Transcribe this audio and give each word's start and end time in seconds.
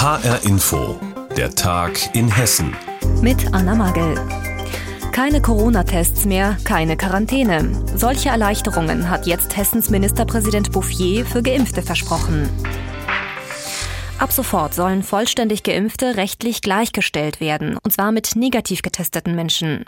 HR 0.00 0.44
Info, 0.44 1.00
der 1.36 1.52
Tag 1.56 2.14
in 2.14 2.32
Hessen. 2.32 2.76
Mit 3.20 3.52
Anna 3.52 3.74
Magel. 3.74 4.14
Keine 5.10 5.42
Corona-Tests 5.42 6.24
mehr, 6.24 6.56
keine 6.62 6.96
Quarantäne. 6.96 7.72
Solche 7.96 8.28
Erleichterungen 8.28 9.10
hat 9.10 9.26
jetzt 9.26 9.56
Hessens 9.56 9.90
Ministerpräsident 9.90 10.70
Bouffier 10.70 11.26
für 11.26 11.42
Geimpfte 11.42 11.82
versprochen. 11.82 12.48
Ab 14.20 14.30
sofort 14.30 14.72
sollen 14.72 15.02
vollständig 15.02 15.64
Geimpfte 15.64 16.16
rechtlich 16.16 16.62
gleichgestellt 16.62 17.40
werden, 17.40 17.76
und 17.82 17.92
zwar 17.92 18.12
mit 18.12 18.36
negativ 18.36 18.82
getesteten 18.82 19.34
Menschen. 19.34 19.84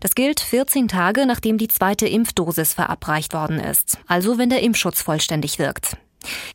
Das 0.00 0.14
gilt 0.14 0.40
14 0.40 0.88
Tage, 0.88 1.24
nachdem 1.24 1.56
die 1.56 1.68
zweite 1.68 2.06
Impfdosis 2.06 2.74
verabreicht 2.74 3.32
worden 3.32 3.60
ist, 3.60 3.96
also 4.08 4.36
wenn 4.36 4.50
der 4.50 4.60
Impfschutz 4.60 5.00
vollständig 5.00 5.58
wirkt. 5.58 5.96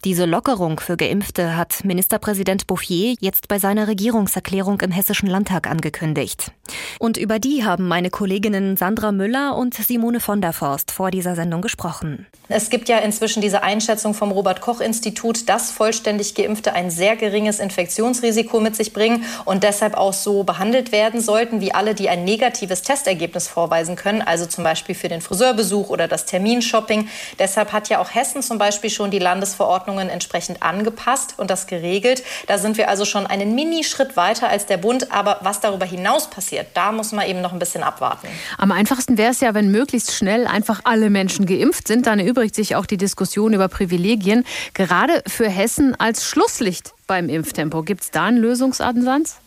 Diese 0.05 0.25
Lockerung 0.25 0.79
für 0.79 0.97
Geimpfte 0.97 1.55
hat 1.55 1.83
Ministerpräsident 1.83 2.68
Bouffier 2.68 3.15
jetzt 3.19 3.47
bei 3.47 3.59
seiner 3.59 3.88
Regierungserklärung 3.88 4.82
im 4.82 4.91
Hessischen 4.91 5.27
Landtag 5.27 5.68
angekündigt. 5.68 6.51
Und 7.00 7.18
über 7.18 7.39
die 7.39 7.64
haben 7.64 7.87
meine 7.87 8.10
Kolleginnen 8.10 8.77
Sandra 8.77 9.11
Müller 9.11 9.55
und 9.57 9.74
Simone 9.74 10.19
von 10.19 10.41
der 10.41 10.54
Forst 10.54 10.91
vor 10.91 11.11
dieser 11.11 11.36
Sendung 11.36 11.61
gesprochen. 11.61 12.27
Es 12.47 12.69
gibt 12.69 12.89
ja 12.89 12.97
inzwischen 12.97 13.41
diese 13.41 13.63
Einschätzung 13.63 14.13
vom 14.13 14.32
Robert 14.32 14.61
Koch 14.61 14.82
Institut, 14.82 15.47
dass 15.50 15.71
vollständig 15.71 16.36
Geimpfte 16.36 16.74
ein 16.74 16.89
sehr 16.89 17.15
geringes 17.15 17.60
Infektionsrisiko 17.60 18.60
mit 18.60 18.75
sich 18.75 18.93
bringen 18.93 19.24
und 19.46 19.63
deshalb 19.63 19.96
auch 19.96 20.13
so 20.13 20.43
behandelt 20.43 20.91
werden 20.91 21.21
sollten 21.21 21.61
wie 21.61 21.74
alle, 21.74 21.93
die 21.93 22.10
ein 22.10 22.24
negatives 22.24 22.82
Testergebnis 22.82 23.47
vorweisen 23.47 23.96
können, 23.96 24.21
also 24.21 24.46
zum 24.46 24.63
Beispiel 24.63 24.96
für 24.96 25.10
den 25.10 25.21
Friseurbesuch 25.21 25.89
oder 25.89 26.07
das 26.07 26.25
Terminshopping. 26.25 27.07
Deshalb 27.38 27.71
hat 27.71 27.89
ja 27.89 27.99
auch 27.99 28.13
Hessen 28.13 28.41
zum 28.41 28.57
Beispiel 28.57 28.89
schon 28.89 29.11
die 29.11 29.19
Landesverordnungen 29.59 30.09
entsprechend 30.09 30.63
angepasst 30.63 31.36
und 31.37 31.49
das 31.49 31.68
geregelt. 31.68 32.23
Da 32.47 32.58
sind 32.58 32.77
wir 32.77 32.89
also 32.89 33.05
schon 33.05 33.27
einen 33.27 33.55
Minischritt 33.55 34.16
weiter 34.17 34.49
als 34.49 34.66
der 34.66 34.77
Bund. 34.77 35.11
Aber 35.11 35.39
was 35.41 35.59
darüber 35.59 35.85
hinaus 35.85 36.29
passiert, 36.29 36.67
da 36.73 36.91
muss 36.91 37.11
man 37.11 37.27
eben 37.27 37.41
noch 37.41 37.53
ein 37.53 37.59
bisschen 37.59 37.83
abwarten. 37.83 38.27
Am 38.57 38.71
einfachsten 38.71 39.17
wäre 39.17 39.31
es 39.31 39.41
ja, 39.41 39.53
wenn 39.53 39.71
möglichst 39.71 40.13
schnell 40.13 40.47
einfach 40.47 40.81
alle 40.85 41.09
Menschen 41.09 41.45
geimpft 41.45 41.88
sind. 41.88 42.07
Dann 42.07 42.19
erübrigt 42.19 42.55
sich 42.55 42.75
auch 42.75 42.85
die 42.85 42.97
Diskussion 42.97 43.53
über 43.53 43.67
Privilegien. 43.67 44.45
Gerade 44.73 45.21
für 45.27 45.49
Hessen 45.49 45.95
als 45.99 46.25
Schlusslicht 46.25 46.94
beim 47.07 47.29
Impftempo. 47.29 47.83
Gibt 47.83 48.01
es 48.01 48.11
da 48.11 48.25
einen 48.25 48.38
Lösungsansatz? 48.38 49.38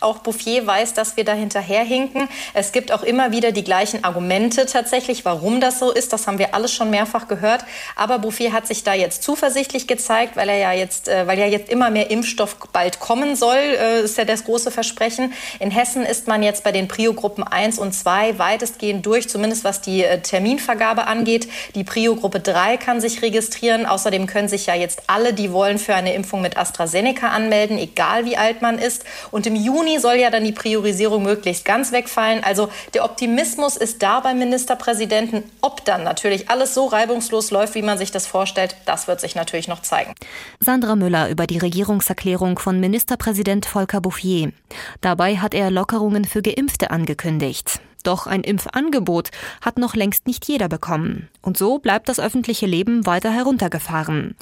Auch 0.00 0.18
Bouffier 0.18 0.66
weiß, 0.66 0.94
dass 0.94 1.16
wir 1.16 1.24
da 1.24 1.32
hinterherhinken. 1.32 2.28
Es 2.54 2.72
gibt 2.72 2.92
auch 2.92 3.02
immer 3.02 3.32
wieder 3.32 3.52
die 3.52 3.64
gleichen 3.64 4.04
Argumente 4.04 4.66
tatsächlich, 4.66 5.24
warum 5.24 5.60
das 5.60 5.78
so 5.78 5.90
ist. 5.90 6.12
Das 6.12 6.26
haben 6.26 6.38
wir 6.38 6.54
alles 6.54 6.72
schon 6.72 6.90
mehrfach 6.90 7.28
gehört. 7.28 7.64
Aber 7.96 8.18
Bouffier 8.18 8.52
hat 8.52 8.66
sich 8.66 8.84
da 8.84 8.94
jetzt 8.94 9.22
zuversichtlich 9.22 9.86
gezeigt, 9.86 10.36
weil 10.36 10.48
er 10.48 10.58
ja 10.58 10.72
jetzt, 10.72 11.08
äh, 11.08 11.26
weil 11.26 11.38
ja 11.38 11.46
jetzt 11.46 11.70
immer 11.70 11.90
mehr 11.90 12.10
Impfstoff 12.10 12.56
bald 12.72 13.00
kommen 13.00 13.36
soll, 13.36 13.56
äh, 13.56 14.02
ist 14.02 14.18
ja 14.18 14.24
das 14.24 14.44
große 14.44 14.70
Versprechen. 14.70 15.32
In 15.58 15.70
Hessen 15.70 16.04
ist 16.04 16.28
man 16.28 16.42
jetzt 16.42 16.64
bei 16.64 16.72
den 16.72 16.88
Prio-Gruppen 16.88 17.44
1 17.44 17.78
und 17.78 17.92
2 17.92 18.38
weitestgehend 18.38 19.04
durch, 19.06 19.28
zumindest 19.28 19.64
was 19.64 19.80
die 19.80 20.04
äh, 20.04 20.20
Terminvergabe 20.20 21.06
angeht. 21.06 21.48
Die 21.74 21.84
Prio-Gruppe 21.84 22.40
3 22.40 22.76
kann 22.76 23.00
sich 23.00 23.22
registrieren. 23.22 23.86
Außerdem 23.86 24.26
können 24.26 24.48
sich 24.48 24.66
ja 24.66 24.74
jetzt 24.74 25.02
alle, 25.06 25.32
die 25.32 25.52
wollen, 25.52 25.78
für 25.78 25.94
eine 25.94 26.14
Impfung 26.14 26.42
mit 26.42 26.56
AstraZeneca 26.56 27.28
anmelden, 27.28 27.78
egal 27.78 28.24
wie 28.24 28.36
alt 28.36 28.62
man 28.62 28.78
ist. 28.78 29.04
Und 29.30 29.46
im 29.46 29.56
Juni 29.56 29.69
Juni 29.74 29.98
soll 29.98 30.16
ja 30.16 30.30
dann 30.30 30.44
die 30.44 30.52
Priorisierung 30.52 31.22
möglichst 31.22 31.64
ganz 31.64 31.92
wegfallen. 31.92 32.42
Also 32.42 32.68
der 32.94 33.04
Optimismus 33.04 33.76
ist 33.76 34.02
da 34.02 34.20
beim 34.20 34.38
Ministerpräsidenten. 34.38 35.44
Ob 35.60 35.84
dann 35.84 36.02
natürlich 36.02 36.50
alles 36.50 36.74
so 36.74 36.86
reibungslos 36.86 37.50
läuft, 37.50 37.74
wie 37.74 37.82
man 37.82 37.98
sich 37.98 38.10
das 38.10 38.26
vorstellt, 38.26 38.76
das 38.86 39.08
wird 39.08 39.20
sich 39.20 39.34
natürlich 39.34 39.68
noch 39.68 39.82
zeigen. 39.82 40.14
Sandra 40.58 40.96
Müller 40.96 41.28
über 41.28 41.46
die 41.46 41.58
Regierungserklärung 41.58 42.58
von 42.58 42.80
Ministerpräsident 42.80 43.66
Volker 43.66 44.00
Bouffier. 44.00 44.52
Dabei 45.00 45.36
hat 45.36 45.54
er 45.54 45.70
Lockerungen 45.70 46.24
für 46.24 46.42
Geimpfte 46.42 46.90
angekündigt. 46.90 47.80
Doch 48.02 48.26
ein 48.26 48.42
Impfangebot 48.42 49.30
hat 49.60 49.78
noch 49.78 49.94
längst 49.94 50.26
nicht 50.26 50.46
jeder 50.46 50.68
bekommen. 50.68 51.28
Und 51.42 51.56
so 51.56 51.78
bleibt 51.78 52.08
das 52.08 52.20
öffentliche 52.20 52.66
Leben 52.66 53.06
weiter 53.06 53.30
heruntergefahren. 53.30 54.36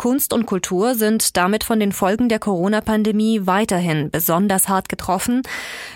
Kunst 0.00 0.32
und 0.32 0.46
Kultur 0.46 0.94
sind 0.94 1.36
damit 1.36 1.62
von 1.62 1.78
den 1.78 1.92
Folgen 1.92 2.30
der 2.30 2.38
Corona-Pandemie 2.38 3.42
weiterhin 3.44 4.10
besonders 4.10 4.66
hart 4.66 4.88
getroffen. 4.88 5.42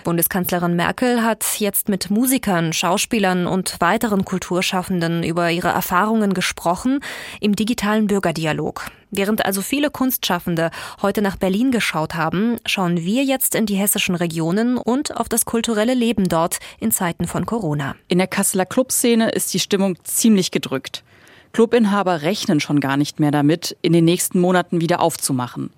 Bundeskanzlerin 0.05 0.77
Merkel 0.77 1.23
hat 1.23 1.59
jetzt 1.59 1.89
mit 1.89 2.11
Musikern, 2.11 2.75
Schauspielern 2.75 3.47
und 3.47 3.77
weiteren 3.81 4.27
Kulturschaffenden 4.27 5.23
über 5.23 5.51
ihre 5.51 5.69
Erfahrungen 5.69 6.35
gesprochen 6.35 7.01
im 7.41 7.57
digitalen 7.57 8.07
Bürgerdialog. 8.07 8.91
Während 9.17 9.47
also 9.47 9.63
viele 9.63 9.91
Kunstschaffende 9.91 10.71
heute 11.01 11.23
nach 11.23 11.37
Berlin 11.37 11.71
geschaut 11.71 12.15
haben, 12.15 12.57
schauen 12.67 13.05
wir 13.05 13.23
jetzt 13.23 13.55
in 13.55 13.65
die 13.65 13.77
hessischen 13.77 14.17
Regionen 14.17 14.77
und 14.77 15.17
auf 15.17 15.29
das 15.29 15.45
kulturelle 15.45 15.95
Leben 15.95 16.29
dort 16.29 16.59
in 16.81 16.91
Zeiten 16.91 17.29
von 17.29 17.47
Corona. 17.47 17.95
In 18.09 18.19
der 18.19 18.27
Kasseler 18.27 18.67
Clubszene 18.67 19.31
ist 19.31 19.55
die 19.55 19.61
Stimmung 19.61 19.97
ziemlich 20.03 20.51
gedrückt. 20.51 21.05
Clubinhaber 21.53 22.23
rechnen 22.23 22.59
schon 22.59 22.81
gar 22.81 22.97
nicht 22.97 23.21
mehr 23.21 23.31
damit, 23.31 23.77
in 23.83 23.93
den 23.93 24.05
nächsten 24.05 24.41
Monaten 24.41 24.81
wieder 24.81 25.01
aufzumachen. 25.01 25.71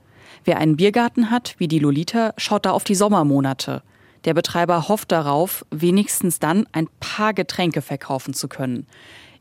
Wer 0.46 0.56
einen 0.56 0.78
Biergarten 0.78 1.30
hat, 1.30 1.56
wie 1.58 1.68
die 1.68 1.78
Lolita, 1.78 2.32
schaut 2.38 2.64
da 2.64 2.70
auf 2.70 2.84
die 2.84 2.94
Sommermonate. 2.94 3.82
Der 4.24 4.32
Betreiber 4.32 4.88
hofft 4.88 5.12
darauf, 5.12 5.66
wenigstens 5.70 6.38
dann 6.38 6.66
ein 6.72 6.88
paar 7.00 7.34
Getränke 7.34 7.82
verkaufen 7.82 8.32
zu 8.32 8.48
können. 8.48 8.86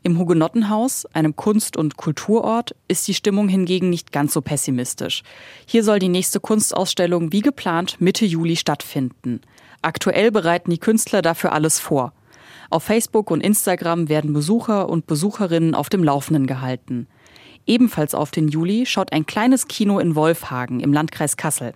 Im 0.06 0.20
Hugenottenhaus, 0.20 1.08
einem 1.14 1.36
Kunst- 1.36 1.76
und 1.78 1.98
Kulturort, 1.98 2.76
ist 2.88 3.08
die 3.08 3.16
Stimmung 3.16 3.50
hingegen 3.50 3.90
nicht 3.90 4.12
ganz 4.12 4.34
so 4.34 4.42
pessimistisch. 4.42 5.24
Hier 5.66 5.84
soll 5.84 5.98
die 5.98 6.10
nächste 6.10 6.40
Kunstausstellung 6.40 7.32
wie 7.32 7.42
geplant 7.42 8.00
Mitte 8.00 8.24
Juli 8.24 8.56
stattfinden. 8.56 9.42
Aktuell 9.82 10.30
bereiten 10.30 10.70
die 10.70 10.78
Künstler 10.78 11.24
dafür 11.24 11.54
alles 11.54 11.80
vor. 11.80 12.14
Auf 12.70 12.84
Facebook 12.84 13.32
und 13.32 13.42
Instagram 13.42 14.08
werden 14.08 14.32
Besucher 14.32 14.90
und 14.90 15.08
Besucherinnen 15.08 15.74
auf 15.74 15.90
dem 15.90 16.04
Laufenden 16.04 16.46
gehalten. 16.46 17.08
Ebenfalls 17.66 18.14
auf 18.14 18.30
den 18.30 18.48
Juli 18.48 18.86
schaut 18.86 19.12
ein 19.12 19.26
kleines 19.26 19.68
Kino 19.68 19.98
in 19.98 20.14
Wolfhagen 20.14 20.82
im 20.82 20.94
Landkreis 20.94 21.36
Kassel. 21.36 21.74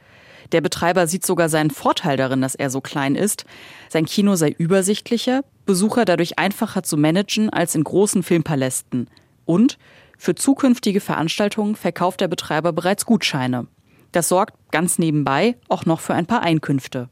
Der 0.51 0.61
Betreiber 0.61 1.07
sieht 1.07 1.25
sogar 1.25 1.49
seinen 1.49 1.69
Vorteil 1.69 2.17
darin, 2.17 2.41
dass 2.41 2.55
er 2.55 2.69
so 2.69 2.81
klein 2.81 3.15
ist. 3.15 3.45
Sein 3.89 4.05
Kino 4.05 4.35
sei 4.35 4.49
übersichtlicher, 4.49 5.43
Besucher 5.65 6.05
dadurch 6.05 6.39
einfacher 6.39 6.83
zu 6.83 6.97
managen 6.97 7.49
als 7.49 7.75
in 7.75 7.83
großen 7.83 8.23
Filmpalästen. 8.23 9.09
Und 9.45 9.77
für 10.17 10.35
zukünftige 10.35 10.99
Veranstaltungen 10.99 11.75
verkauft 11.75 12.21
der 12.21 12.27
Betreiber 12.27 12.73
bereits 12.73 13.05
Gutscheine. 13.05 13.67
Das 14.11 14.27
sorgt 14.27 14.55
ganz 14.71 14.97
nebenbei 14.97 15.55
auch 15.69 15.85
noch 15.85 15.99
für 15.99 16.13
ein 16.13 16.25
paar 16.25 16.41
Einkünfte. 16.41 17.09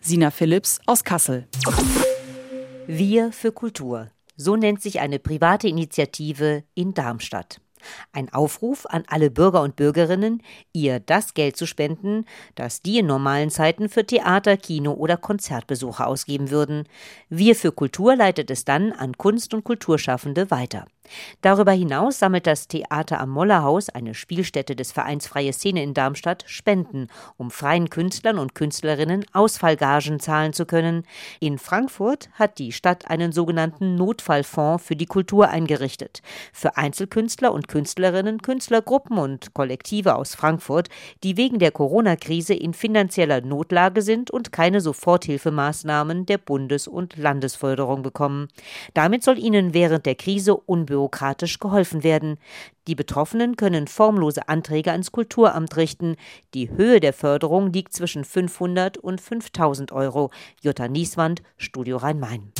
Sina 0.00 0.30
Phillips 0.30 0.80
aus 0.86 1.04
Kassel. 1.04 1.46
Wir 2.86 3.32
für 3.32 3.52
Kultur. 3.52 4.10
So 4.36 4.56
nennt 4.56 4.82
sich 4.82 5.00
eine 5.00 5.20
private 5.20 5.68
Initiative 5.68 6.64
in 6.74 6.92
Darmstadt. 6.92 7.60
Ein 8.12 8.32
Aufruf 8.32 8.86
an 8.86 9.04
alle 9.08 9.30
Bürger 9.30 9.62
und 9.62 9.76
Bürgerinnen, 9.76 10.42
ihr 10.72 11.00
das 11.00 11.34
Geld 11.34 11.56
zu 11.56 11.66
spenden, 11.66 12.24
das 12.54 12.82
die 12.82 12.98
in 12.98 13.06
normalen 13.06 13.50
Zeiten 13.50 13.88
für 13.88 14.06
Theater, 14.06 14.56
Kino 14.56 14.92
oder 14.92 15.16
Konzertbesuche 15.16 16.06
ausgeben 16.06 16.50
würden. 16.50 16.88
Wir 17.28 17.56
für 17.56 17.72
Kultur 17.72 18.16
leitet 18.16 18.50
es 18.50 18.64
dann 18.64 18.92
an 18.92 19.16
Kunst- 19.16 19.54
und 19.54 19.64
Kulturschaffende 19.64 20.50
weiter. 20.50 20.86
Darüber 21.42 21.72
hinaus 21.72 22.18
sammelt 22.18 22.46
das 22.46 22.68
Theater 22.68 23.20
am 23.20 23.30
Mollerhaus, 23.30 23.88
eine 23.90 24.14
Spielstätte 24.14 24.74
des 24.74 24.92
Vereins 24.92 25.26
Freie 25.26 25.52
Szene 25.52 25.82
in 25.82 25.94
Darmstadt, 25.94 26.44
Spenden, 26.46 27.08
um 27.36 27.50
freien 27.50 27.90
Künstlern 27.90 28.38
und 28.38 28.54
Künstlerinnen 28.54 29.26
Ausfallgagen 29.32 30.20
zahlen 30.20 30.52
zu 30.52 30.64
können. 30.64 31.04
In 31.40 31.58
Frankfurt 31.58 32.30
hat 32.34 32.58
die 32.58 32.72
Stadt 32.72 33.10
einen 33.10 33.32
sogenannten 33.32 33.96
Notfallfonds 33.96 34.84
für 34.84 34.96
die 34.96 35.06
Kultur 35.06 35.48
eingerichtet. 35.48 36.22
Für 36.52 36.76
Einzelkünstler 36.76 37.52
und 37.52 37.68
Künstlerinnen, 37.74 38.40
Künstlergruppen 38.40 39.18
und 39.18 39.52
Kollektive 39.52 40.14
aus 40.14 40.36
Frankfurt, 40.36 40.90
die 41.24 41.36
wegen 41.36 41.58
der 41.58 41.72
Corona-Krise 41.72 42.54
in 42.54 42.72
finanzieller 42.72 43.40
Notlage 43.40 44.00
sind 44.00 44.30
und 44.30 44.52
keine 44.52 44.80
Soforthilfemaßnahmen 44.80 46.24
der 46.24 46.38
Bundes- 46.38 46.86
und 46.86 47.16
Landesförderung 47.16 48.04
bekommen. 48.04 48.46
Damit 48.94 49.24
soll 49.24 49.40
ihnen 49.40 49.74
während 49.74 50.06
der 50.06 50.14
Krise 50.14 50.56
unbürokratisch 50.56 51.58
geholfen 51.58 52.04
werden. 52.04 52.38
Die 52.86 52.94
Betroffenen 52.94 53.56
können 53.56 53.88
formlose 53.88 54.48
Anträge 54.48 54.92
ans 54.92 55.10
Kulturamt 55.10 55.76
richten. 55.76 56.14
Die 56.54 56.70
Höhe 56.70 57.00
der 57.00 57.12
Förderung 57.12 57.72
liegt 57.72 57.92
zwischen 57.92 58.24
500 58.24 58.98
und 58.98 59.20
5000 59.20 59.90
Euro. 59.90 60.30
Jutta 60.62 60.86
Nieswand, 60.86 61.42
Studio 61.56 61.96
Rhein-Main. 61.96 62.52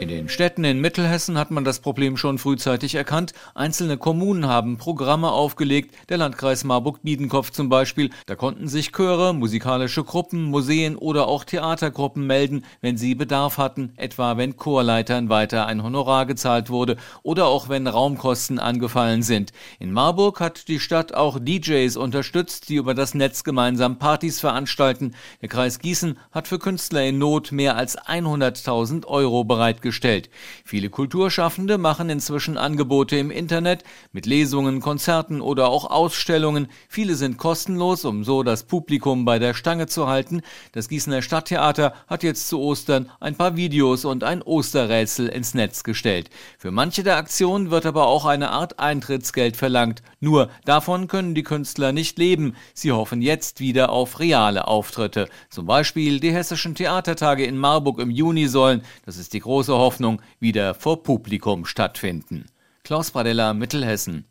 In 0.00 0.06
den 0.06 0.28
Städten 0.28 0.62
in 0.62 0.80
Mittelhessen 0.80 1.36
hat 1.36 1.50
man 1.50 1.64
das 1.64 1.80
Problem 1.80 2.16
schon 2.16 2.38
frühzeitig 2.38 2.94
erkannt. 2.94 3.32
Einzelne 3.56 3.96
Kommunen 3.96 4.46
haben 4.46 4.78
Programme 4.78 5.32
aufgelegt, 5.32 5.92
der 6.08 6.18
Landkreis 6.18 6.62
Marburg-Biedenkopf 6.62 7.50
zum 7.50 7.68
Beispiel. 7.68 8.10
Da 8.26 8.36
konnten 8.36 8.68
sich 8.68 8.92
Chöre, 8.92 9.34
musikalische 9.34 10.04
Gruppen, 10.04 10.44
Museen 10.44 10.94
oder 10.94 11.26
auch 11.26 11.42
Theatergruppen 11.42 12.24
melden, 12.24 12.64
wenn 12.80 12.96
sie 12.96 13.16
Bedarf 13.16 13.58
hatten, 13.58 13.92
etwa 13.96 14.36
wenn 14.36 14.56
Chorleitern 14.56 15.30
weiter 15.30 15.66
ein 15.66 15.82
Honorar 15.82 16.26
gezahlt 16.26 16.70
wurde 16.70 16.96
oder 17.24 17.46
auch 17.46 17.68
wenn 17.68 17.88
Raumkosten 17.88 18.60
angefallen 18.60 19.24
sind. 19.24 19.50
In 19.80 19.90
Marburg 19.90 20.38
hat 20.38 20.68
die 20.68 20.78
Stadt 20.78 21.12
auch 21.12 21.40
DJs 21.40 21.96
unterstützt, 21.96 22.68
die 22.68 22.76
über 22.76 22.94
das 22.94 23.14
Netz 23.14 23.42
gemeinsam 23.42 23.98
Partys 23.98 24.38
veranstalten. 24.38 25.16
Der 25.42 25.48
Kreis 25.48 25.80
Gießen 25.80 26.18
hat 26.30 26.46
für 26.46 26.60
Künstler 26.60 27.02
in 27.02 27.18
Not 27.18 27.50
mehr 27.50 27.76
als 27.76 27.98
100.000 27.98 29.04
Euro 29.04 29.42
bereitgestellt 29.42 29.87
bereitgestellt. 29.88 30.30
Viele 30.64 30.90
Kulturschaffende 30.90 31.78
machen 31.78 32.10
inzwischen 32.10 32.58
Angebote 32.58 33.16
im 33.16 33.30
Internet 33.30 33.84
mit 34.12 34.26
Lesungen, 34.26 34.80
Konzerten 34.80 35.40
oder 35.40 35.68
auch 35.68 35.90
Ausstellungen. 35.90 36.68
Viele 36.88 37.14
sind 37.14 37.38
kostenlos, 37.38 38.04
um 38.04 38.24
so 38.24 38.42
das 38.42 38.64
Publikum 38.64 39.24
bei 39.24 39.38
der 39.38 39.54
Stange 39.54 39.86
zu 39.86 40.06
halten. 40.06 40.42
Das 40.72 40.88
Gießener 40.88 41.22
Stadttheater 41.22 41.94
hat 42.06 42.22
jetzt 42.22 42.48
zu 42.48 42.60
Ostern 42.60 43.10
ein 43.20 43.36
paar 43.36 43.56
Videos 43.56 44.04
und 44.04 44.24
ein 44.24 44.42
Osterrätsel 44.42 45.28
ins 45.28 45.54
Netz 45.54 45.82
gestellt. 45.82 46.30
Für 46.58 46.70
manche 46.70 47.02
der 47.02 47.16
Aktionen 47.16 47.70
wird 47.70 47.86
aber 47.86 48.06
auch 48.06 48.26
eine 48.26 48.50
Art 48.50 48.78
Eintrittsgeld 48.78 49.56
verlangt. 49.56 50.02
Nur 50.20 50.50
davon 50.64 51.08
können 51.08 51.34
die 51.34 51.42
Künstler 51.42 51.92
nicht 51.92 52.18
leben. 52.18 52.54
Sie 52.74 52.92
hoffen 52.92 53.22
jetzt 53.22 53.60
wieder 53.60 53.90
auf 53.90 54.20
reale 54.20 54.68
Auftritte. 54.68 55.28
Zum 55.48 55.66
Beispiel 55.66 56.20
die 56.20 56.32
Hessischen 56.32 56.74
Theatertage 56.74 57.44
in 57.44 57.56
Marburg 57.56 58.00
im 58.00 58.10
Juni 58.10 58.48
sollen, 58.48 58.82
das 59.06 59.16
ist 59.16 59.32
die 59.32 59.40
große 59.40 59.77
Hoffnung, 59.78 60.20
wieder 60.40 60.74
vor 60.74 61.02
Publikum 61.02 61.64
stattfinden. 61.64 62.46
Klaus 62.84 63.10
Bradella, 63.10 63.52
Mittelhessen. 63.52 64.24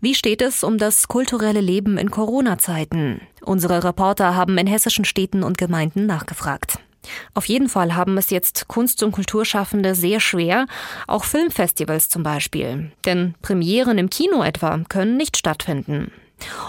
Wie 0.00 0.14
steht 0.14 0.42
es 0.42 0.64
um 0.64 0.76
das 0.76 1.08
kulturelle 1.08 1.60
Leben 1.60 1.96
in 1.96 2.10
Corona-Zeiten? 2.10 3.22
Unsere 3.42 3.84
Reporter 3.84 4.34
haben 4.34 4.58
in 4.58 4.66
hessischen 4.66 5.04
Städten 5.04 5.42
und 5.42 5.56
Gemeinden 5.56 6.06
nachgefragt. 6.06 6.78
Auf 7.34 7.46
jeden 7.46 7.68
Fall 7.68 7.94
haben 7.94 8.16
es 8.18 8.30
jetzt 8.30 8.68
Kunst- 8.68 9.02
und 9.02 9.12
Kulturschaffende 9.12 9.94
sehr 9.94 10.20
schwer, 10.20 10.66
auch 11.06 11.24
Filmfestivals 11.24 12.08
zum 12.08 12.22
Beispiel. 12.22 12.92
Denn 13.04 13.34
Premieren 13.42 13.98
im 13.98 14.10
Kino 14.10 14.42
etwa 14.42 14.78
können 14.88 15.16
nicht 15.16 15.36
stattfinden. 15.36 16.12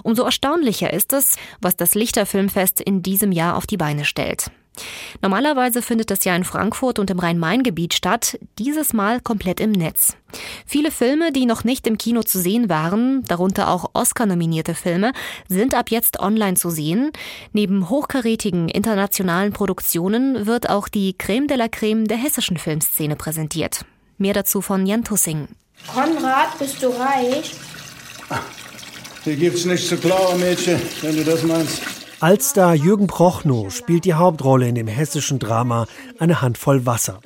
Umso 0.03 0.23
erstaunlicher 0.23 0.93
ist 0.93 1.13
es, 1.13 1.35
was 1.59 1.75
das 1.75 1.95
Lichterfilmfest 1.95 2.79
in 2.79 3.03
diesem 3.03 3.31
Jahr 3.31 3.57
auf 3.57 3.67
die 3.67 3.77
Beine 3.77 4.05
stellt. 4.05 4.51
Normalerweise 5.21 5.81
findet 5.81 6.11
das 6.11 6.23
ja 6.25 6.35
in 6.35 6.43
Frankfurt 6.43 6.99
und 6.99 7.09
im 7.09 7.19
Rhein-Main-Gebiet 7.19 7.93
statt, 7.93 8.39
dieses 8.59 8.93
Mal 8.93 9.21
komplett 9.21 9.59
im 9.59 9.71
Netz. 9.71 10.15
Viele 10.65 10.91
Filme, 10.91 11.31
die 11.31 11.45
noch 11.45 11.63
nicht 11.63 11.85
im 11.87 11.97
Kino 11.97 12.23
zu 12.23 12.39
sehen 12.39 12.69
waren, 12.69 13.23
darunter 13.25 13.69
auch 13.69 13.91
Oscar-nominierte 13.93 14.73
Filme, 14.73 15.13
sind 15.47 15.75
ab 15.75 15.91
jetzt 15.91 16.19
online 16.19 16.55
zu 16.55 16.69
sehen. 16.69 17.11
Neben 17.51 17.89
hochkarätigen 17.89 18.69
internationalen 18.69 19.53
Produktionen 19.53 20.45
wird 20.45 20.69
auch 20.69 20.87
die 20.87 21.13
Creme 21.17 21.47
de 21.47 21.57
la 21.57 21.67
Creme 21.67 22.07
der 22.07 22.17
hessischen 22.17 22.57
Filmszene 22.57 23.15
präsentiert. 23.15 23.85
Mehr 24.17 24.33
dazu 24.33 24.61
von 24.61 24.85
Jan 24.85 25.03
Tussing. 25.03 25.47
Konrad, 25.93 26.57
bist 26.59 26.81
du 26.81 26.87
reich? 26.87 27.53
Hier 29.23 29.35
gibt's 29.35 29.65
nichts 29.65 29.87
zu 29.87 29.97
klauen, 29.97 30.39
Mädchen, 30.39 30.81
wenn 31.01 31.15
du 31.15 31.23
das 31.23 31.43
meinst. 31.43 32.02
Altstar 32.23 32.73
Jürgen 32.73 33.07
Prochnow 33.07 33.69
spielt 33.69 34.05
die 34.05 34.13
Hauptrolle 34.13 34.69
in 34.69 34.75
dem 34.75 34.87
hessischen 34.87 35.39
Drama 35.39 35.87
Eine 36.19 36.41
Handvoll 36.41 36.85
Wasser. 36.85 37.19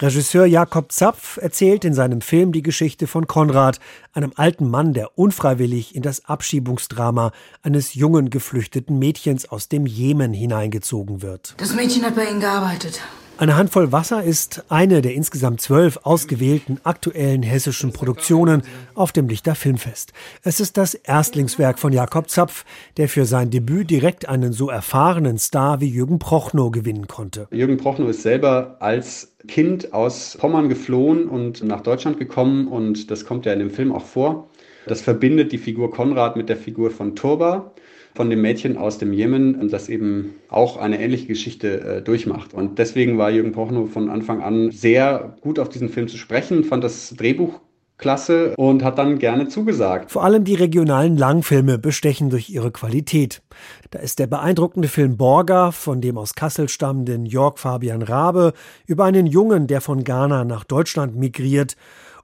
Regisseur 0.00 0.44
Jakob 0.44 0.90
Zapf 0.90 1.36
erzählt 1.36 1.84
in 1.84 1.94
seinem 1.94 2.20
Film 2.20 2.50
die 2.50 2.64
Geschichte 2.64 3.06
von 3.06 3.28
Konrad, 3.28 3.78
einem 4.12 4.32
alten 4.34 4.68
Mann, 4.68 4.92
der 4.92 5.16
unfreiwillig 5.16 5.94
in 5.94 6.02
das 6.02 6.24
Abschiebungsdrama 6.24 7.30
eines 7.62 7.94
jungen 7.94 8.28
geflüchteten 8.28 8.98
Mädchens 8.98 9.48
aus 9.48 9.68
dem 9.68 9.86
Jemen 9.86 10.32
hineingezogen 10.32 11.22
wird. 11.22 11.54
Das 11.58 11.72
Mädchen 11.72 12.04
hat 12.04 12.16
bei 12.16 12.24
Ihnen 12.24 12.40
gearbeitet. 12.40 13.00
Eine 13.40 13.56
Handvoll 13.56 13.90
Wasser 13.90 14.22
ist 14.22 14.64
eine 14.68 15.00
der 15.00 15.14
insgesamt 15.14 15.62
zwölf 15.62 16.00
ausgewählten 16.02 16.78
aktuellen 16.84 17.42
hessischen 17.42 17.90
Produktionen 17.90 18.60
auf 18.94 19.12
dem 19.12 19.30
Lichter 19.30 19.54
Filmfest. 19.54 20.12
Es 20.42 20.60
ist 20.60 20.76
das 20.76 20.92
Erstlingswerk 20.92 21.78
von 21.78 21.90
Jakob 21.90 22.28
Zapf, 22.28 22.66
der 22.98 23.08
für 23.08 23.24
sein 23.24 23.48
Debüt 23.48 23.88
direkt 23.88 24.28
einen 24.28 24.52
so 24.52 24.68
erfahrenen 24.68 25.38
Star 25.38 25.80
wie 25.80 25.88
Jürgen 25.88 26.18
Prochnow 26.18 26.70
gewinnen 26.70 27.08
konnte. 27.08 27.48
Jürgen 27.50 27.78
Prochnow 27.78 28.10
ist 28.10 28.20
selber 28.20 28.76
als 28.80 29.32
Kind 29.48 29.94
aus 29.94 30.36
Pommern 30.38 30.68
geflohen 30.68 31.26
und 31.26 31.64
nach 31.64 31.80
Deutschland 31.80 32.18
gekommen 32.18 32.68
und 32.68 33.10
das 33.10 33.24
kommt 33.24 33.46
ja 33.46 33.54
in 33.54 33.60
dem 33.60 33.70
Film 33.70 33.90
auch 33.92 34.04
vor. 34.04 34.50
Das 34.86 35.00
verbindet 35.00 35.50
die 35.52 35.58
Figur 35.58 35.90
Konrad 35.90 36.36
mit 36.36 36.50
der 36.50 36.58
Figur 36.58 36.90
von 36.90 37.16
Turba 37.16 37.72
von 38.14 38.30
dem 38.30 38.42
Mädchen 38.42 38.76
aus 38.76 38.98
dem 38.98 39.12
Jemen, 39.12 39.68
das 39.70 39.88
eben 39.88 40.34
auch 40.48 40.76
eine 40.76 41.00
ähnliche 41.00 41.26
Geschichte 41.26 41.80
äh, 41.80 42.02
durchmacht. 42.02 42.54
Und 42.54 42.78
deswegen 42.78 43.18
war 43.18 43.30
Jürgen 43.30 43.52
Prochnow 43.52 43.90
von 43.90 44.10
Anfang 44.10 44.42
an 44.42 44.70
sehr 44.70 45.36
gut 45.40 45.58
auf 45.58 45.68
diesen 45.68 45.88
Film 45.88 46.08
zu 46.08 46.16
sprechen, 46.16 46.64
fand 46.64 46.84
das 46.84 47.14
Drehbuch 47.16 47.60
klasse 48.00 48.54
und 48.56 48.82
hat 48.82 48.98
dann 48.98 49.18
gerne 49.18 49.48
zugesagt. 49.48 50.10
Vor 50.10 50.24
allem 50.24 50.42
die 50.42 50.54
regionalen 50.54 51.16
Langfilme 51.16 51.78
bestechen 51.78 52.30
durch 52.30 52.50
ihre 52.50 52.72
Qualität. 52.72 53.42
Da 53.90 54.00
ist 54.00 54.18
der 54.18 54.26
beeindruckende 54.26 54.88
Film 54.88 55.16
Borga 55.16 55.70
von 55.70 56.00
dem 56.00 56.18
aus 56.18 56.34
Kassel 56.34 56.68
stammenden 56.68 57.26
Jörg 57.26 57.58
Fabian 57.58 58.02
Rabe 58.02 58.54
über 58.86 59.04
einen 59.04 59.26
Jungen, 59.26 59.66
der 59.66 59.80
von 59.80 60.02
Ghana 60.02 60.44
nach 60.44 60.64
Deutschland 60.64 61.14
migriert 61.14 61.76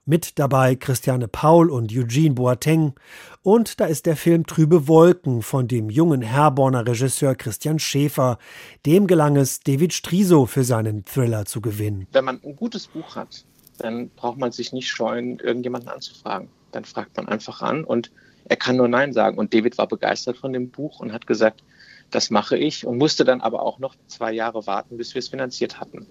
mit 0.07 0.39
dabei 0.39 0.77
Christiane 0.77 1.29
Paul 1.29 1.69
und 1.69 1.93
Eugene 1.93 2.35
Boateng. 2.35 2.95
Und 3.43 3.81
da 3.81 3.87
ist 3.87 4.07
der 4.07 4.17
Film 4.17 4.47
Trübe 4.47 4.89
Wolken 4.89 5.43
von 5.43 5.69
dem 5.69 5.91
jungen 5.91 6.23
Herborner 6.23 6.87
Regisseur 6.87 7.35
Christian 7.35 7.79
Schäfer. 7.79 8.39
Dem 8.87 9.07
gelang 9.07 9.37
es, 9.37 9.61
David 9.61 9.93
Striso 9.93 10.47
für 10.47 10.65
seinen 10.65 11.05
Thriller 11.05 11.45
zu 11.45 11.61
gewinnen. 11.61 12.07
Wenn 12.13 12.25
man 12.25 12.41
ein 12.43 12.57
gutes 12.57 12.87
Buch 12.87 13.17
hat, 13.17 13.45
dann 13.79 14.09
braucht 14.11 14.39
man 14.39 14.53
sich 14.53 14.73
nicht 14.73 14.89
scheuen, 14.89 15.41
irgendjemanden 15.41 15.91
anzufragen. 15.91 16.49
Dann 16.73 16.85
fragt 16.85 17.17
man 17.17 17.29
einfach 17.29 17.61
an 17.61 17.85
und 17.85 18.11
er 18.45 18.57
kann 18.57 18.77
nur 18.77 18.89
Nein 18.89 19.13
sagen. 19.13 19.39
Und 19.39 19.53
David 19.53 19.77
war 19.77 19.89
begeistert 19.89 20.37
von 20.37 20.53
dem 20.53 20.71
Buch 20.71 21.01
und 21.01 21.13
hat 21.13 21.27
gesagt, 21.27 21.63
das 22.11 22.31
mache 22.31 22.57
ich 22.57 22.87
und 22.87 22.99
musste 22.99 23.25
dann 23.25 23.41
aber 23.41 23.63
auch 23.63 23.81
noch 23.81 23.97
zwei 24.07 24.33
Jahre 24.33 24.67
warten, 24.67 24.97
bis 24.97 25.15
wir 25.15 25.19
es 25.19 25.29
finanziert 25.29 25.81
hatten. 25.81 26.07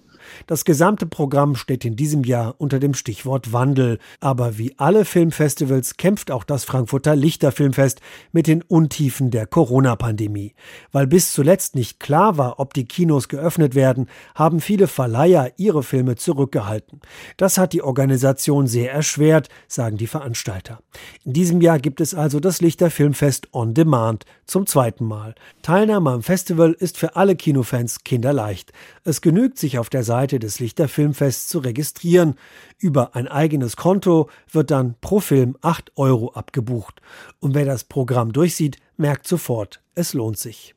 Das 0.46 0.64
gesamte 0.64 1.06
Programm 1.06 1.54
steht 1.54 1.84
in 1.84 1.96
diesem 1.96 2.24
Jahr 2.24 2.54
unter 2.58 2.78
dem 2.78 2.94
Stichwort 2.94 3.52
Wandel. 3.52 3.98
Aber 4.20 4.58
wie 4.58 4.74
alle 4.76 5.04
Filmfestivals 5.04 5.96
kämpft 5.96 6.30
auch 6.30 6.44
das 6.44 6.64
Frankfurter 6.64 7.16
Lichterfilmfest 7.16 8.00
mit 8.32 8.46
den 8.46 8.62
Untiefen 8.62 9.30
der 9.30 9.46
Corona-Pandemie. 9.46 10.54
Weil 10.92 11.06
bis 11.06 11.32
zuletzt 11.32 11.74
nicht 11.74 12.00
klar 12.00 12.36
war, 12.38 12.58
ob 12.60 12.74
die 12.74 12.86
Kinos 12.86 13.28
geöffnet 13.28 13.74
werden, 13.74 14.08
haben 14.34 14.60
viele 14.60 14.88
Verleiher 14.88 15.52
ihre 15.56 15.82
Filme 15.82 16.16
zurückgehalten. 16.16 17.00
Das 17.36 17.58
hat 17.58 17.72
die 17.72 17.82
Organisation 17.82 18.66
sehr 18.66 18.92
erschwert, 18.92 19.48
sagen 19.68 19.96
die 19.96 20.06
Veranstalter. 20.06 20.80
In 21.24 21.32
diesem 21.32 21.60
Jahr 21.60 21.78
gibt 21.78 22.00
es 22.00 22.14
also 22.14 22.40
das 22.40 22.60
Lichterfilmfest 22.60 23.48
on 23.52 23.74
Demand 23.74 24.24
zum 24.46 24.66
zweiten 24.66 25.04
Mal. 25.04 25.34
Teilnahme 25.62 26.10
am 26.10 26.22
Festival 26.22 26.72
ist 26.72 26.98
für 26.98 27.16
alle 27.16 27.36
Kinofans 27.36 28.04
kinderleicht. 28.04 28.72
Es 29.04 29.20
genügt, 29.20 29.58
sich 29.58 29.78
auf 29.78 29.90
der 29.90 30.02
Seite 30.02 30.15
des 30.24 30.58
Lichter 30.58 30.88
Filmfests 30.88 31.48
zu 31.48 31.58
registrieren. 31.58 32.34
Über 32.78 33.14
ein 33.14 33.28
eigenes 33.28 33.76
Konto 33.76 34.30
wird 34.50 34.70
dann 34.70 34.94
pro 35.00 35.20
Film 35.20 35.56
8 35.60 35.92
Euro 35.96 36.32
abgebucht. 36.32 37.00
Und 37.38 37.54
wer 37.54 37.66
das 37.66 37.84
Programm 37.84 38.32
durchsieht, 38.32 38.78
merkt 38.96 39.28
sofort, 39.28 39.82
es 39.94 40.14
lohnt 40.14 40.38
sich. 40.38 40.74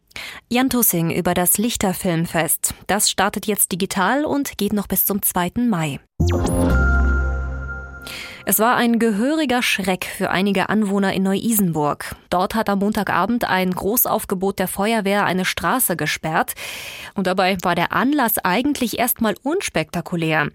Jan 0.49 0.69
Tussing 0.69 1.11
über 1.11 1.33
das 1.33 1.57
Lichter 1.57 1.93
Filmfest. 1.93 2.73
Das 2.87 3.09
startet 3.09 3.47
jetzt 3.47 3.71
digital 3.71 4.25
und 4.25 4.57
geht 4.57 4.73
noch 4.73 4.87
bis 4.87 5.05
zum 5.05 5.21
2. 5.21 5.51
Mai. 5.69 5.99
Es 8.49 8.57
war 8.57 8.77
ein 8.77 8.97
gehöriger 8.97 9.61
Schreck 9.61 10.05
für 10.05 10.31
einige 10.31 10.69
Anwohner 10.69 11.13
in 11.13 11.21
Neu-Isenburg. 11.21 12.15
Dort 12.31 12.55
hat 12.55 12.67
am 12.67 12.79
Montagabend 12.79 13.45
ein 13.45 13.69
Großaufgebot 13.69 14.57
der 14.57 14.67
Feuerwehr 14.67 15.23
eine 15.25 15.45
Straße 15.45 15.95
gesperrt. 15.95 16.55
Und 17.13 17.27
dabei 17.27 17.57
war 17.61 17.75
der 17.75 17.93
Anlass 17.93 18.39
eigentlich 18.39 18.97
erstmal 18.97 19.35
unspektakulär. 19.43 20.49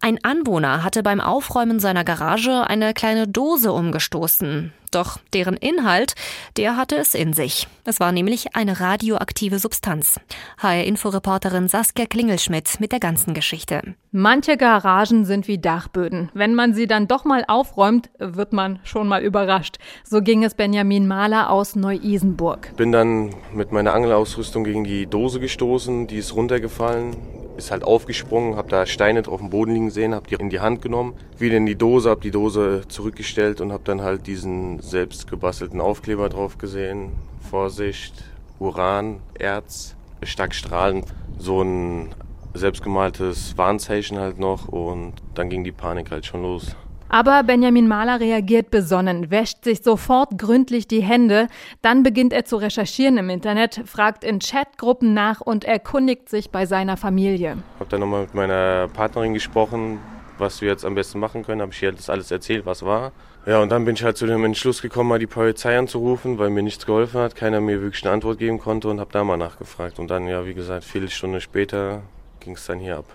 Ein 0.00 0.22
Anwohner 0.22 0.84
hatte 0.84 1.02
beim 1.02 1.20
Aufräumen 1.20 1.80
seiner 1.80 2.04
Garage 2.04 2.68
eine 2.68 2.94
kleine 2.94 3.26
Dose 3.26 3.72
umgestoßen. 3.72 4.72
Doch 4.90 5.18
deren 5.32 5.56
Inhalt, 5.56 6.14
der 6.56 6.76
hatte 6.76 6.96
es 6.96 7.14
in 7.14 7.32
sich. 7.32 7.68
Es 7.84 8.00
war 8.00 8.12
nämlich 8.12 8.56
eine 8.56 8.80
radioaktive 8.80 9.58
Substanz. 9.58 10.18
HR-Inforeporterin 10.58 11.68
Saskia 11.68 12.06
Klingelschmidt 12.06 12.80
mit 12.80 12.92
der 12.92 13.00
ganzen 13.00 13.32
Geschichte. 13.34 13.82
Manche 14.10 14.56
Garagen 14.56 15.24
sind 15.24 15.46
wie 15.46 15.58
Dachböden. 15.58 16.30
Wenn 16.34 16.54
man 16.54 16.74
sie 16.74 16.86
dann 16.86 17.06
doch 17.06 17.24
mal 17.24 17.44
aufräumt, 17.46 18.10
wird 18.18 18.52
man 18.52 18.80
schon 18.82 19.06
mal 19.06 19.22
überrascht. 19.22 19.76
So 20.04 20.20
ging 20.20 20.42
es 20.42 20.54
Benjamin 20.54 21.06
Mahler 21.06 21.50
aus 21.50 21.76
Neu-Isenburg. 21.76 22.76
Bin 22.76 22.90
dann 22.90 23.34
mit 23.54 23.70
meiner 23.70 23.94
Angelausrüstung 23.94 24.64
gegen 24.64 24.84
die 24.84 25.06
Dose 25.06 25.38
gestoßen, 25.38 26.08
die 26.08 26.16
ist 26.16 26.34
runtergefallen 26.34 27.16
ist 27.60 27.70
halt 27.70 27.84
aufgesprungen, 27.84 28.56
habe 28.56 28.68
da 28.68 28.86
Steine 28.86 29.22
auf 29.26 29.40
dem 29.40 29.50
Boden 29.50 29.72
liegen 29.72 29.90
sehen, 29.90 30.14
habe 30.14 30.26
die 30.28 30.34
in 30.34 30.50
die 30.50 30.60
Hand 30.60 30.82
genommen, 30.82 31.14
wieder 31.38 31.56
in 31.56 31.66
die 31.66 31.76
Dose, 31.76 32.10
habe 32.10 32.20
die 32.20 32.30
Dose 32.30 32.82
zurückgestellt 32.88 33.60
und 33.60 33.72
habe 33.72 33.84
dann 33.84 34.02
halt 34.02 34.26
diesen 34.26 34.80
selbst 34.80 35.30
gebastelten 35.30 35.80
Aufkleber 35.80 36.28
drauf 36.28 36.58
gesehen. 36.58 37.12
Vorsicht, 37.50 38.24
Uran, 38.58 39.20
Erz, 39.38 39.94
stark 40.22 40.54
strahlend. 40.54 41.06
So 41.38 41.62
ein 41.62 42.14
selbstgemaltes 42.54 43.56
Warnzeichen 43.56 44.18
halt 44.18 44.38
noch 44.38 44.68
und 44.68 45.14
dann 45.34 45.48
ging 45.50 45.64
die 45.64 45.72
Panik 45.72 46.10
halt 46.10 46.26
schon 46.26 46.42
los. 46.42 46.74
Aber 47.12 47.42
Benjamin 47.42 47.88
Mahler 47.88 48.20
reagiert 48.20 48.70
besonnen, 48.70 49.32
wäscht 49.32 49.64
sich 49.64 49.82
sofort 49.82 50.38
gründlich 50.38 50.86
die 50.86 51.02
Hände. 51.02 51.48
Dann 51.82 52.04
beginnt 52.04 52.32
er 52.32 52.44
zu 52.44 52.56
recherchieren 52.56 53.18
im 53.18 53.30
Internet, 53.30 53.82
fragt 53.84 54.22
in 54.22 54.38
Chatgruppen 54.38 55.12
nach 55.12 55.40
und 55.40 55.64
erkundigt 55.64 56.28
sich 56.28 56.50
bei 56.50 56.66
seiner 56.66 56.96
Familie. 56.96 57.58
Ich 57.74 57.80
habe 57.80 57.90
dann 57.90 58.00
nochmal 58.00 58.22
mit 58.22 58.34
meiner 58.34 58.86
Partnerin 58.86 59.34
gesprochen, 59.34 59.98
was 60.38 60.60
wir 60.60 60.68
jetzt 60.68 60.84
am 60.84 60.94
besten 60.94 61.18
machen 61.18 61.44
können. 61.44 61.62
Habe 61.62 61.72
ich 61.72 61.82
ihr 61.82 61.90
das 61.90 62.08
alles 62.08 62.30
erzählt, 62.30 62.64
was 62.64 62.84
war. 62.84 63.10
Ja, 63.44 63.58
und 63.60 63.72
dann 63.72 63.84
bin 63.84 63.96
ich 63.96 64.04
halt 64.04 64.16
zu 64.16 64.26
dem 64.26 64.44
Entschluss 64.44 64.80
gekommen, 64.80 65.08
mal 65.08 65.18
die 65.18 65.26
Polizei 65.26 65.76
anzurufen, 65.76 66.38
weil 66.38 66.50
mir 66.50 66.62
nichts 66.62 66.86
geholfen 66.86 67.20
hat, 67.20 67.34
keiner 67.34 67.60
mir 67.60 67.82
wirklich 67.82 68.04
eine 68.04 68.12
Antwort 68.12 68.38
geben 68.38 68.60
konnte 68.60 68.88
und 68.88 69.00
habe 69.00 69.10
da 69.12 69.24
mal 69.24 69.36
nachgefragt. 69.36 69.98
Und 69.98 70.12
dann, 70.12 70.28
ja, 70.28 70.46
wie 70.46 70.54
gesagt, 70.54 70.84
viele 70.84 71.08
Stunden 71.08 71.40
später 71.40 72.02
ging 72.38 72.54
es 72.54 72.66
dann 72.66 72.78
hier 72.78 72.98
ab. 72.98 73.06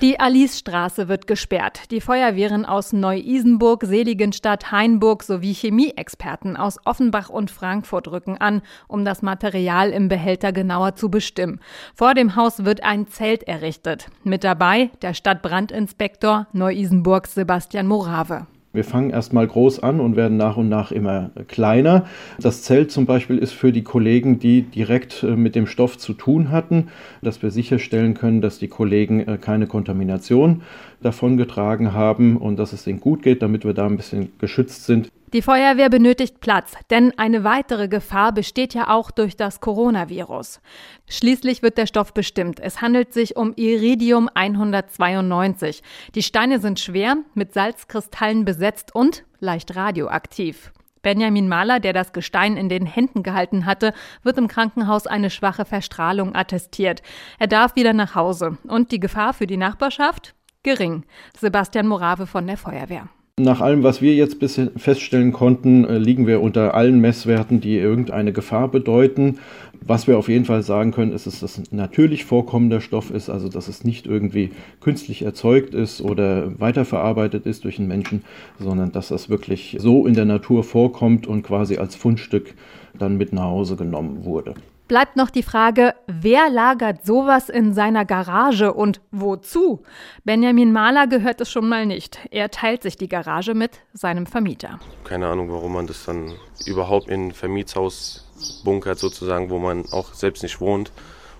Die 0.00 0.20
Alicestraße 0.20 1.08
wird 1.08 1.26
gesperrt. 1.26 1.90
Die 1.90 2.00
Feuerwehren 2.00 2.64
aus 2.64 2.92
Neu-Isenburg, 2.92 3.84
Seligenstadt, 3.84 4.70
Hainburg 4.70 5.22
sowie 5.22 5.52
Chemieexperten 5.52 6.56
aus 6.56 6.78
Offenbach 6.84 7.28
und 7.28 7.50
Frankfurt 7.50 8.08
rücken 8.08 8.38
an, 8.38 8.62
um 8.88 9.04
das 9.04 9.22
Material 9.22 9.90
im 9.90 10.08
Behälter 10.08 10.52
genauer 10.52 10.94
zu 10.94 11.10
bestimmen. 11.10 11.60
Vor 11.94 12.14
dem 12.14 12.36
Haus 12.36 12.64
wird 12.64 12.84
ein 12.84 13.08
Zelt 13.08 13.44
errichtet. 13.44 14.06
Mit 14.24 14.44
dabei 14.44 14.90
der 15.02 15.14
Stadtbrandinspektor 15.14 16.46
Neu-Isenburg 16.52 17.26
Sebastian 17.26 17.86
Morave. 17.86 18.46
Wir 18.74 18.84
fangen 18.84 19.10
erstmal 19.10 19.46
groß 19.46 19.80
an 19.80 20.00
und 20.00 20.16
werden 20.16 20.38
nach 20.38 20.56
und 20.56 20.70
nach 20.70 20.92
immer 20.92 21.30
kleiner. 21.46 22.06
Das 22.40 22.62
Zelt 22.62 22.90
zum 22.90 23.04
Beispiel 23.04 23.36
ist 23.36 23.52
für 23.52 23.70
die 23.70 23.82
Kollegen, 23.82 24.38
die 24.38 24.62
direkt 24.62 25.22
äh, 25.22 25.36
mit 25.36 25.54
dem 25.54 25.66
Stoff 25.66 25.98
zu 25.98 26.14
tun 26.14 26.50
hatten, 26.50 26.88
dass 27.20 27.42
wir 27.42 27.50
sicherstellen 27.50 28.14
können, 28.14 28.40
dass 28.40 28.58
die 28.58 28.68
Kollegen 28.68 29.20
äh, 29.20 29.36
keine 29.38 29.66
Kontamination 29.66 30.62
davongetragen 31.04 31.92
haben 31.92 32.36
und 32.36 32.56
dass 32.56 32.72
es 32.72 32.86
ihnen 32.86 33.00
gut 33.00 33.22
geht, 33.22 33.42
damit 33.42 33.64
wir 33.64 33.74
da 33.74 33.86
ein 33.86 33.96
bisschen 33.96 34.32
geschützt 34.38 34.84
sind. 34.84 35.10
Die 35.32 35.40
Feuerwehr 35.40 35.88
benötigt 35.88 36.40
Platz, 36.40 36.74
denn 36.90 37.18
eine 37.18 37.42
weitere 37.42 37.88
Gefahr 37.88 38.32
besteht 38.32 38.74
ja 38.74 38.90
auch 38.90 39.10
durch 39.10 39.34
das 39.34 39.60
Coronavirus. 39.60 40.60
Schließlich 41.08 41.62
wird 41.62 41.78
der 41.78 41.86
Stoff 41.86 42.12
bestimmt. 42.12 42.60
Es 42.60 42.82
handelt 42.82 43.14
sich 43.14 43.34
um 43.36 43.54
Iridium 43.56 44.28
192. 44.34 45.82
Die 46.14 46.22
Steine 46.22 46.60
sind 46.60 46.80
schwer, 46.80 47.16
mit 47.32 47.54
Salzkristallen 47.54 48.44
besetzt 48.44 48.94
und 48.94 49.24
leicht 49.40 49.74
radioaktiv. 49.74 50.70
Benjamin 51.00 51.48
Mahler, 51.48 51.80
der 51.80 51.94
das 51.94 52.12
Gestein 52.12 52.58
in 52.58 52.68
den 52.68 52.84
Händen 52.84 53.22
gehalten 53.22 53.64
hatte, 53.64 53.94
wird 54.22 54.36
im 54.36 54.48
Krankenhaus 54.48 55.06
eine 55.06 55.30
schwache 55.30 55.64
Verstrahlung 55.64 56.34
attestiert. 56.34 57.02
Er 57.38 57.48
darf 57.48 57.74
wieder 57.74 57.92
nach 57.92 58.14
Hause. 58.14 58.58
Und 58.68 58.92
die 58.92 59.00
Gefahr 59.00 59.32
für 59.32 59.46
die 59.46 59.56
Nachbarschaft? 59.56 60.34
Gering. 60.64 61.02
Sebastian 61.38 61.88
Morave 61.88 62.26
von 62.26 62.46
der 62.46 62.56
Feuerwehr. 62.56 63.08
Nach 63.40 63.60
allem, 63.60 63.82
was 63.82 64.00
wir 64.02 64.14
jetzt 64.14 64.38
bisher 64.38 64.70
feststellen 64.76 65.32
konnten, 65.32 65.84
äh, 65.84 65.98
liegen 65.98 66.26
wir 66.26 66.40
unter 66.40 66.74
allen 66.74 67.00
Messwerten, 67.00 67.60
die 67.60 67.76
irgendeine 67.76 68.32
Gefahr 68.32 68.68
bedeuten. 68.68 69.38
Was 69.80 70.06
wir 70.06 70.18
auf 70.18 70.28
jeden 70.28 70.44
Fall 70.44 70.62
sagen 70.62 70.92
können, 70.92 71.12
ist, 71.12 71.26
dass 71.26 71.42
es 71.42 71.72
natürlich 71.72 72.24
vorkommender 72.24 72.80
Stoff 72.80 73.10
ist, 73.10 73.30
also 73.30 73.48
dass 73.48 73.66
es 73.66 73.82
nicht 73.82 74.06
irgendwie 74.06 74.50
künstlich 74.80 75.22
erzeugt 75.22 75.74
ist 75.74 76.00
oder 76.02 76.60
weiterverarbeitet 76.60 77.46
ist 77.46 77.64
durch 77.64 77.78
einen 77.78 77.88
Menschen, 77.88 78.22
sondern 78.60 78.92
dass 78.92 79.08
das 79.08 79.30
wirklich 79.30 79.78
so 79.80 80.06
in 80.06 80.14
der 80.14 80.26
Natur 80.26 80.62
vorkommt 80.62 81.26
und 81.26 81.42
quasi 81.42 81.78
als 81.78 81.96
Fundstück 81.96 82.54
dann 82.96 83.16
mit 83.16 83.32
nach 83.32 83.44
Hause 83.44 83.74
genommen 83.74 84.24
wurde 84.24 84.54
bleibt 84.92 85.16
noch 85.16 85.30
die 85.30 85.42
Frage, 85.42 85.94
wer 86.06 86.50
lagert 86.50 87.06
sowas 87.06 87.48
in 87.48 87.72
seiner 87.72 88.04
Garage 88.04 88.74
und 88.74 89.00
wozu? 89.10 89.80
Benjamin 90.24 90.70
Mahler 90.70 91.06
gehört 91.06 91.40
es 91.40 91.50
schon 91.50 91.66
mal 91.66 91.86
nicht. 91.86 92.18
Er 92.30 92.50
teilt 92.50 92.82
sich 92.82 92.98
die 92.98 93.08
Garage 93.08 93.54
mit 93.54 93.80
seinem 93.94 94.26
Vermieter. 94.26 94.80
Keine 95.04 95.28
Ahnung, 95.28 95.50
warum 95.50 95.72
man 95.72 95.86
das 95.86 96.04
dann 96.04 96.34
überhaupt 96.66 97.08
in 97.08 97.28
ein 97.28 97.32
Vermietshaus 97.32 98.28
bunkert, 98.64 98.98
sozusagen, 98.98 99.48
wo 99.48 99.58
man 99.58 99.86
auch 99.92 100.12
selbst 100.12 100.42
nicht 100.42 100.60
wohnt 100.60 100.92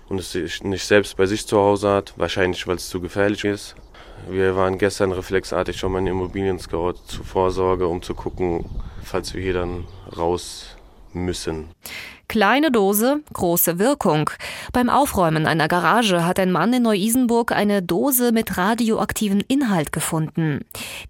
und 0.09 0.19
es 0.19 0.33
nicht 0.63 0.87
selbst 0.87 1.15
bei 1.15 1.27
sich 1.27 1.45
zu 1.45 1.59
Hause 1.59 1.91
hat. 1.91 2.15
Wahrscheinlich, 2.17 2.65
weil 2.65 2.77
es 2.77 2.89
zu 2.89 3.01
gefährlich 3.01 3.43
ist. 3.43 3.75
Wir 4.27 4.55
waren 4.55 4.79
gestern 4.79 5.11
reflexartig 5.11 5.77
schon 5.77 5.91
mal 5.91 5.99
in 5.99 6.07
Immobilien-Scout 6.07 6.95
zur 7.05 7.23
Vorsorge, 7.23 7.87
um 7.87 8.01
zu 8.01 8.15
gucken, 8.15 8.65
falls 9.03 9.35
wir 9.35 9.43
hier 9.43 9.53
dann 9.53 9.85
raus 10.17 10.75
müssen. 11.13 11.69
Kleine 12.33 12.71
Dose, 12.71 13.21
große 13.31 13.77
Wirkung. 13.77 14.31
Beim 14.71 14.89
Aufräumen 14.89 15.45
einer 15.45 15.67
Garage 15.67 16.25
hat 16.25 16.39
ein 16.39 16.51
Mann 16.51 16.73
in 16.73 16.81
Neu-Isenburg 16.81 17.51
eine 17.51 17.83
Dose 17.83 18.31
mit 18.31 18.57
radioaktivem 18.57 19.41
Inhalt 19.47 19.91
gefunden. 19.91 20.61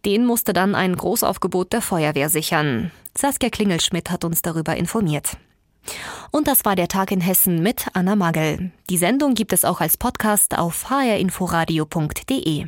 Den 0.03 0.25
musste 0.25 0.51
dann 0.51 0.75
ein 0.75 0.97
Großaufgebot 0.97 1.71
der 1.71 1.81
Feuerwehr 1.81 2.27
sichern. 2.27 2.91
Saskia 3.17 3.49
Klingelschmidt 3.49 4.11
hat 4.11 4.25
uns 4.25 4.41
darüber 4.41 4.75
informiert. 4.75 5.37
Und 6.31 6.49
das 6.49 6.65
war 6.65 6.75
der 6.75 6.89
Tag 6.89 7.09
in 7.09 7.21
Hessen 7.21 7.63
mit 7.63 7.85
Anna 7.93 8.17
Magel. 8.17 8.73
Die 8.89 8.97
Sendung 8.97 9.33
gibt 9.33 9.53
es 9.53 9.63
auch 9.63 9.79
als 9.79 9.95
Podcast 9.95 10.57
auf 10.57 10.89
hrinforadio.de. 10.89 12.65